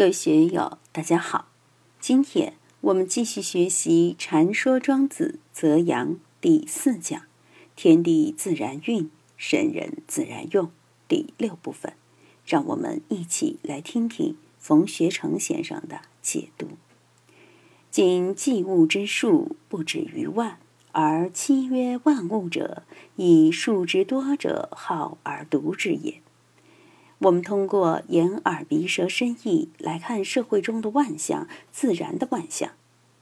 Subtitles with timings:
[0.00, 1.48] 各位学友，大家好。
[2.00, 7.24] 今天我们继续学习《禅说庄子泽阳》第四讲
[7.76, 10.70] “天地自然运，神人自然用”
[11.06, 11.92] 第六部分。
[12.46, 16.68] 让我们一起来听听冯学成先生的解读。
[17.90, 20.58] 今济物之数不止于万，
[20.92, 22.84] 而七曰万物者，
[23.16, 26.22] 以数之多者好而独之也。
[27.20, 32.70] 我们通过眼、耳、鼻、舌、身、意来看社会中的万象，自然的万象。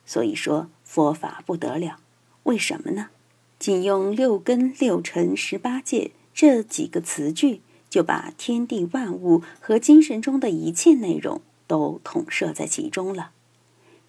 [0.06, 1.98] 所以说佛法不得了，
[2.44, 3.10] 为什么呢？
[3.58, 13.32] 仅用六根、六尘、十八界这几个词句，就把天地万物和精神中的一切内容都统摄在其中了。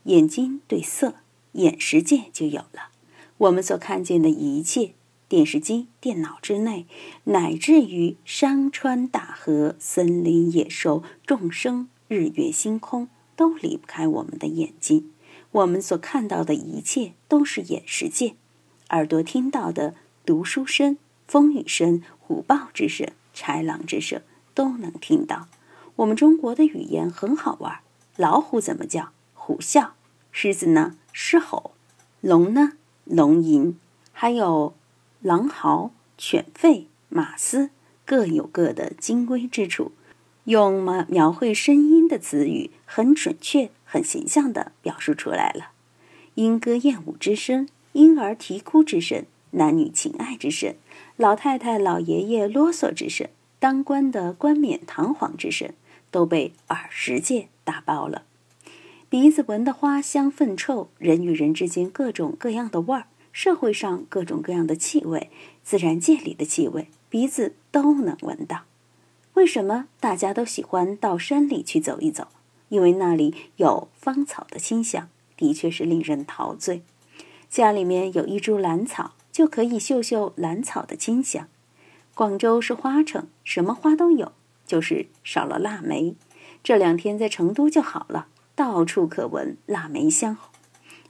[0.04, 1.16] 眼睛对色，
[1.54, 2.90] 眼识界就有了。
[3.40, 4.94] 我们所看见的一切。
[5.30, 6.88] 电视机、电脑之内，
[7.26, 15.12] 乃至于山川大河、森林野兽、众生、日月星空，都离不开我们的眼睛。
[15.52, 18.34] 我们所看到的一切都是眼世界。
[18.90, 19.94] 耳朵听到的
[20.26, 24.24] 读书声、风雨声、虎豹之声、豺狼之声，
[24.56, 25.48] 都能听到。
[25.98, 27.82] 我们中国的语言很好玩，
[28.16, 29.12] 老虎怎么叫？
[29.36, 29.92] 虎啸；
[30.32, 30.96] 狮子呢？
[31.14, 31.74] 狮吼；
[32.20, 32.74] 龙呢？
[33.06, 33.74] 龙吟；
[34.12, 34.74] 还有。
[35.22, 37.72] 狼嚎、犬吠、马嘶，
[38.06, 39.92] 各有各的精微之处。
[40.46, 45.72] 用描描绘声音的词语，很准确、很形象地表述出来了。
[46.36, 50.74] 莺歌燕舞之声，婴儿啼哭之声，男女情爱之声，
[51.18, 53.28] 老太太、老爷爷啰嗦之声，
[53.60, 55.74] 当官的冠冕堂皇之声，
[56.10, 58.24] 都被耳识界打爆了。
[59.10, 63.08] 鼻子闻的花香粪臭，人与人之间各种各样的味儿。
[63.42, 65.30] 社会上各种各样的气味，
[65.64, 68.64] 自然界里的气味，鼻子都能闻到。
[69.36, 72.28] 为什么大家都喜欢到山里去走一走？
[72.68, 76.82] 因为那里有芳草的清香，的确是令人陶醉。
[77.50, 81.48] 家里面有一株兰草，就可以嗅嗅兰草的清香。
[82.14, 84.34] 广州是花城，什么花都有，
[84.68, 86.14] 就是少了腊梅。
[86.62, 90.36] 这两天在成都就好了，到处可闻腊梅香。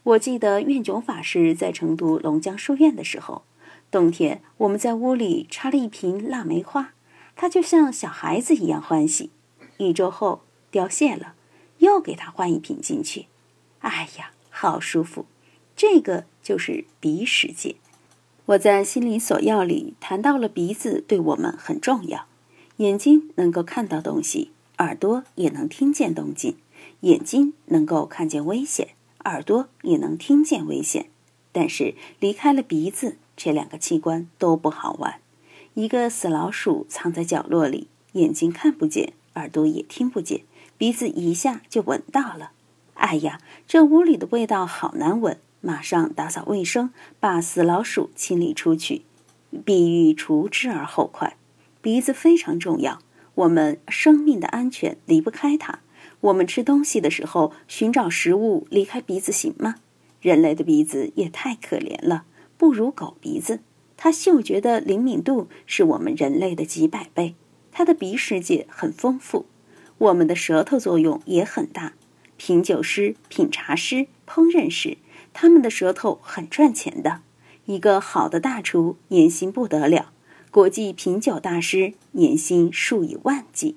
[0.04, 3.44] 我记得愿炯法师在成都龙江书院的时候，
[3.92, 6.94] 冬天我们在屋里插了一瓶腊梅花，
[7.36, 9.30] 他就像小孩子一样欢喜。
[9.78, 11.36] 一周后凋谢了，
[11.80, 13.28] 又给他换一瓶进去。
[13.80, 15.26] 哎呀，好舒服！
[15.76, 17.76] 这个就是鼻世界。
[18.48, 22.26] 我在心灵所要里谈到了鼻子对我们很重要，
[22.78, 26.58] 眼睛能够看到东西，耳朵也能听见动静，
[27.02, 28.90] 眼睛能够看见危险。
[29.30, 31.06] 耳朵也能听见危险，
[31.52, 35.20] 但是离开了鼻子，这两个器官都不好玩。
[35.76, 40.42] 一个死老鼠藏在角落里，眼睛看不见，耳朵也听不见，
[40.80, 42.52] 鼻子一下就闻到了。
[42.96, 45.40] 哎呀，这屋里的味道好难闻！
[45.62, 49.04] 马上打扫卫生，把死老鼠清理出去，
[49.64, 51.36] 必欲除之而后快。
[51.82, 53.00] 鼻子非常重要，
[53.36, 55.80] 我们生命的安全离不开它。
[56.22, 59.76] 我们吃东西的时候，寻找食物离开鼻子行吗？
[60.22, 62.26] 人类的鼻子也太可怜了，
[62.58, 63.60] 不如狗鼻子。
[63.96, 67.36] 它嗅觉的灵敏度是我们人类的几百倍，
[67.72, 69.46] 它的鼻世界很丰富。
[69.98, 71.94] 我们的舌头作用也很大，
[72.38, 74.98] 品酒师、品茶师、烹饪师，
[75.34, 77.22] 他们的舌头很赚钱的。
[77.66, 80.12] 一个好的大厨年薪不得了，
[80.52, 83.76] 国际品酒大师年薪数以万计。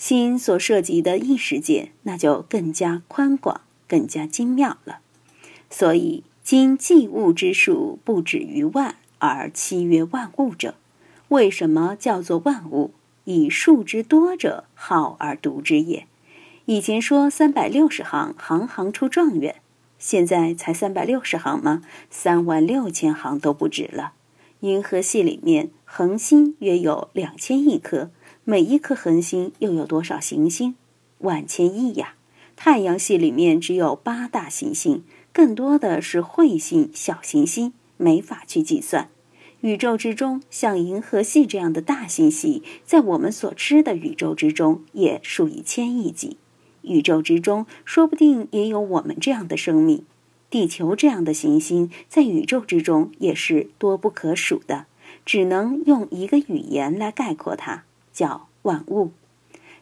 [0.00, 5.00] 心所涉及的意识界，那就更加宽广、更加精妙了。
[5.68, 10.76] 所以，今计物之数不止于万，而期曰万物者，
[11.28, 12.92] 为什么叫做万物？
[13.24, 16.06] 以数之多者好而独之也。
[16.64, 19.56] 以前说三百六十行，行行出状元，
[19.98, 21.82] 现在才三百六十行吗？
[22.08, 24.14] 三万六千行都不止了。
[24.60, 28.10] 银河系里面，恒星约有两千亿颗。
[28.44, 30.74] 每一颗恒星又有多少行星？
[31.18, 32.14] 万千亿呀！
[32.56, 39.10] 太阳系里面只有八大行星，更多的是彗星、小行星，没法去计算。
[39.60, 46.38] 宇宙之中，像银河系这样的大星系，在我们所知的宇宙之中也数以千亿计。
[46.80, 50.04] 宇宙之中，说不定也有我们这样的生命。
[50.48, 54.86] 地球这样的行星，在宇宙之中也是多不可数的，
[55.26, 57.84] 只能用一个语言来概括它。
[58.12, 59.12] 叫万物，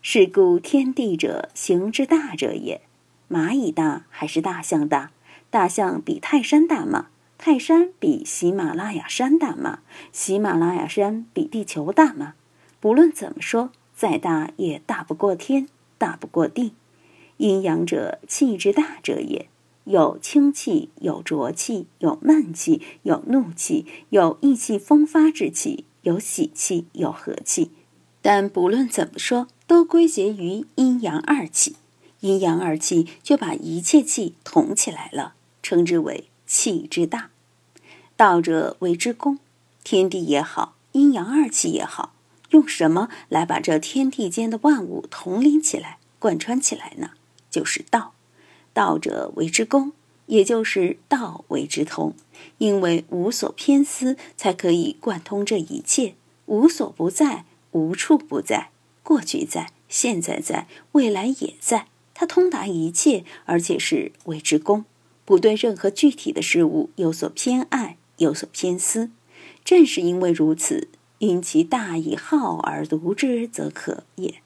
[0.03, 2.83] 是故天地者，行之大者也。
[3.29, 5.11] 蚂蚁大还是大象大？
[5.51, 7.07] 大象比泰山大吗？
[7.37, 9.81] 泰山比喜马拉雅山大吗？
[10.13, 12.35] 喜马拉雅山比地球大吗？
[12.81, 16.75] 不论怎么说，再大也大不过天，大不过地。
[17.37, 19.49] 阴阳者，气之大者也。
[19.85, 27.71] 有清气，有浊气，有闷气，有怒气，有意气风发之气，有喜气，有和气。
[28.31, 31.77] 但不论怎么说，都归结于阴阳二气。
[32.21, 35.33] 阴阳二气就把一切气统起来了，
[35.63, 37.31] 称之为气之大。
[38.19, 39.39] 道者为之公，
[39.83, 42.13] 天地也好，阴阳二气也好，
[42.51, 47.13] 用什么来把这天地间的万物统领起来、贯穿起来呢？
[47.51, 48.13] 就是道。
[48.75, 49.93] 道者为之公，
[50.27, 52.13] 也就是道为之通。
[52.59, 56.13] 因为无所偏私，才可以贯通这一切。
[56.45, 57.47] 无所不在，
[57.79, 58.71] 无处不在，
[59.03, 61.87] 过去在，现在在，未来也在。
[62.13, 64.85] 它通达一切，而且是为之公，
[65.25, 67.97] 不对任何具体的事物有所偏爱。
[68.19, 69.13] 有所偏私，
[69.65, 70.89] 正是因为如此，
[71.19, 74.43] 因其大以好而独之，则可也。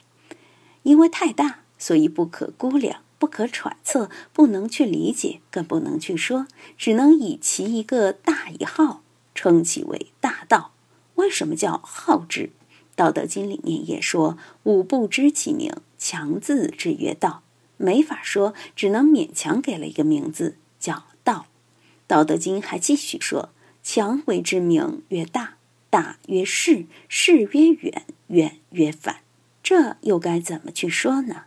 [0.83, 6.45] 因为太大，所以不可估量，不可揣测，不能去理解，更不能去说，
[6.77, 9.01] 只能以其一个大以好，
[9.33, 10.73] 称其为大道。
[11.15, 12.41] 为什么叫好之？
[12.95, 17.43] 《道德经》里面也说：“吾不知其名，强字之曰道。”
[17.77, 21.47] 没法说，只能勉强给了一个名字，叫道。
[22.07, 23.49] 《道德经》还继续说。
[23.81, 25.55] 强为之名曰大，
[25.89, 29.17] 大曰势，势曰远，远曰反。
[29.61, 31.43] 这又该怎么去说呢？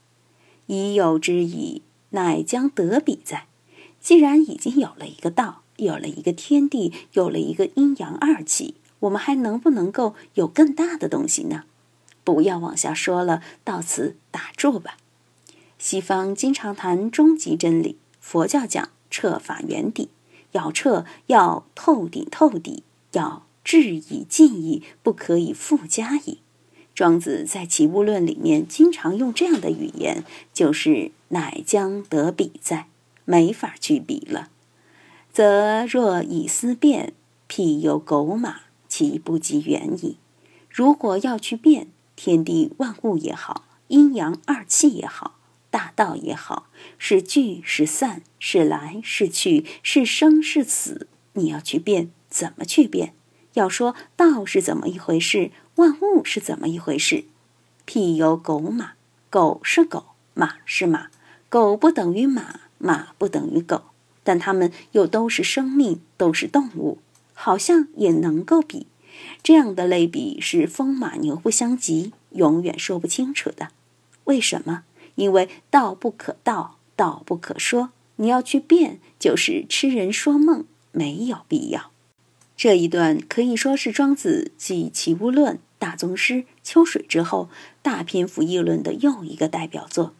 [0.66, 3.46] 已有之矣，乃将得比哉？
[4.00, 11.64] 既然已经有了一个道，有了一个天地，有了一个阴阳二气，我们还能不能够有更大的东西呢？
[12.24, 14.96] 不要往下说了，到此打住吧。
[15.78, 20.08] 西方经常谈终极真理，佛教讲彻法原底。
[20.52, 22.82] 要彻，要透顶透底，
[23.12, 26.38] 要至以尽矣，不可以复加矣。
[26.94, 32.86] 庄子在《齐物论》里面经常用这样的语言，就是“乃将得彼在”，
[33.26, 34.48] 没法去比了。
[35.30, 37.12] 则若以思辨，
[37.50, 40.18] 譬有狗马，其不及远矣。
[40.70, 45.32] 如果要去变天地万物也好，阴阳二气也好。
[45.68, 53.12] 大道也好，是聚是散，是来是去，是生是死，你要去变，怎么去变？
[53.54, 57.24] 要说道是怎么一回事，万物是怎么一回事？
[57.86, 58.92] 譬有狗马，
[59.28, 61.08] 狗是狗，马是马，
[61.50, 63.82] 狗不等于马，马不等于狗，
[64.24, 66.98] 但它们又都是生命，都是动物，
[67.38, 68.88] 好像也能够比。
[69.42, 73.68] 这样的类比是风马牛不相及，永远说不清楚的。
[74.24, 74.82] 为什么？
[75.14, 81.90] 因为道不可道，道不可说，你要去辩，就是痴人说梦，没有必要。
[82.56, 86.34] 这一段可以说是庄子继《齐物论》《大宗师》
[86.64, 87.48] 《秋水》之后，
[87.82, 90.14] 大篇幅议论的又一个代表作。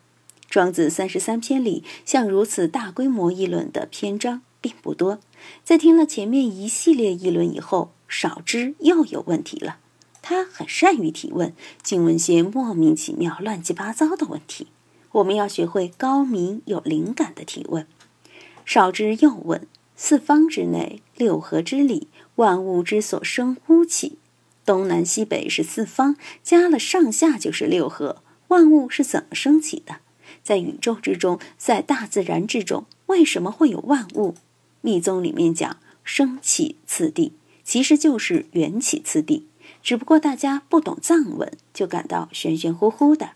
[0.49, 5.21] 庄子三十三篇里，像如此大规模议论的篇章并不多。
[5.63, 9.79] 在听了前面一系列议论以后，少之又有问题了。
[10.23, 11.55] 他很善于提问，
[11.85, 14.67] 竟问些莫名其妙、乱七八糟的问题。
[15.13, 17.87] 我们要学会高明有灵感的提问。
[18.65, 23.87] 少之又问：四方之内，六合之里，万物之所生乎？
[23.87, 24.19] 起，
[24.65, 28.17] 东南西北是四方，加了上下就是六合。
[28.49, 29.99] 万物是怎么升起的？
[30.43, 34.35] 在宇宙之中，在大自然之中，为什么会有万物？
[34.87, 37.33] 密宗里面讲生起次第，
[37.65, 39.49] 其实就是缘起次第，
[39.83, 43.31] 只不过大家不懂藏文，就感到玄玄乎乎的。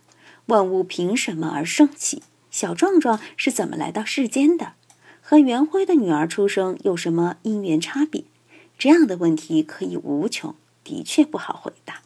[0.46, 2.22] 万物凭什么而升起？
[2.52, 4.74] 小壮壮是怎么来到世间的？
[5.20, 8.22] 和元辉的女儿出生有什么因缘差别？
[8.78, 10.54] 这样的问题可以无穷，
[10.84, 12.02] 的确不好回答。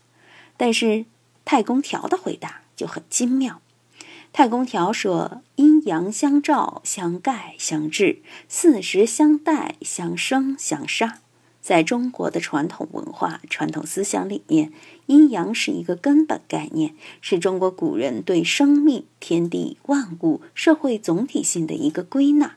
[0.56, 1.04] 但是
[1.44, 3.60] 太公条的回答就很精妙。
[4.32, 11.20] 太公条说：“因阳相照，相盖相制；四时相待，相生相杀。”
[11.62, 14.70] 在中国的传统文化、传统思想里面，
[15.06, 22.56] 阴阳是一个根本概念，是中国古人对生命、天地万物、社会总体性的一个归纳。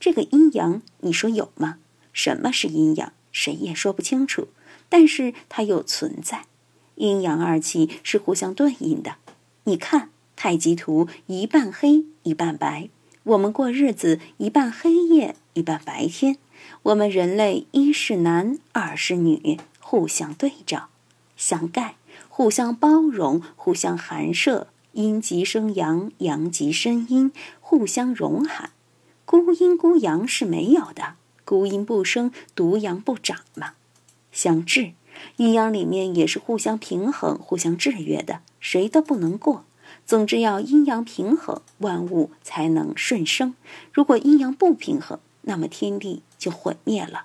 [0.00, 1.76] 这个阴阳，你说有吗？
[2.14, 3.12] 什么是阴阳？
[3.30, 4.48] 谁也说不清楚。
[4.88, 6.46] 但是它又存在，
[6.94, 9.16] 阴阳二气是互相对应的。
[9.64, 12.88] 你看太极图，一半黑，一半白。
[13.24, 16.36] 我们过日子，一半黑夜，一半白天。
[16.84, 20.88] 我们人类一是男，二是女，互相对照，
[21.36, 21.96] 相盖，
[22.28, 28.70] 互相包容，互相寒舍，阴极生阳，阳极生阴，互相融含。
[29.24, 31.14] 孤阴孤阳是没有的，
[31.44, 33.72] 孤阴不生，独阳不长嘛。
[34.30, 34.92] 相制，
[35.36, 39.64] 阴阳里面也是互相平衡、互相制约的，谁都不能过。
[40.06, 43.54] 总之要阴阳平衡，万物才能顺生。
[43.92, 47.24] 如果阴阳不平衡，那么天地就毁灭了。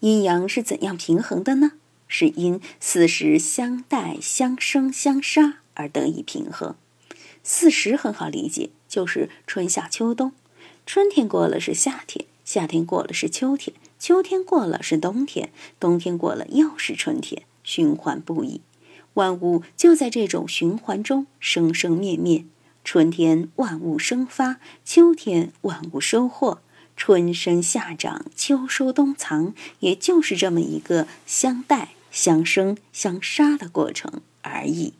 [0.00, 1.72] 阴阳是怎样平衡的呢？
[2.08, 6.74] 是因四时相待、相生、相杀而得以平衡。
[7.42, 10.32] 四时很好理解，就是春夏秋冬。
[10.86, 18.60] 春天过了是夏天，夏天过了是秋天，秋天过了是冬天，冬天过了又是春天，循环不已。
[19.14, 22.44] 万物就在这种循环中生生灭灭。
[22.84, 26.60] 春天万物生发，秋天万物收获。
[26.96, 34.92] 春生夏长，秋收冬藏，也就是这么一个相待、相生、相杀的过程而已。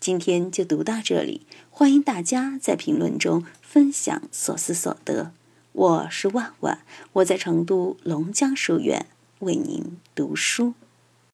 [0.00, 5.32] 今天就读到这里，欢迎大家在评论中分享所思所得。
[5.72, 6.78] 我是万万，
[7.14, 9.06] 我在成都龙江书院
[9.40, 10.72] 为您读书。